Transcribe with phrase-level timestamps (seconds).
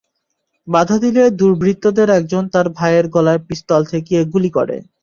[0.67, 4.77] বাধা দিলে দুর্বৃত্তদের একজন তাঁর ভাইয়ের গলায় পিস্তল ঠেকিয়ে গুলি করে।